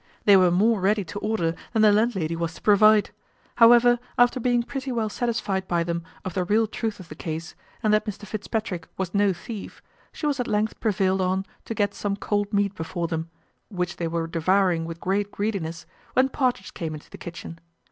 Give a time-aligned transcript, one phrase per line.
[0.25, 3.11] They were more ready to order than the landlady was to provide;
[3.57, 7.53] however, after being pretty well satisfied by them of the real truth of the case,
[7.83, 9.79] and that Mr Fitzpatrick was no thief,
[10.11, 13.29] she was at length prevailed on to set some cold meat before them,
[13.69, 17.59] which they were devouring with great greediness, when Partridge came into the kitchen.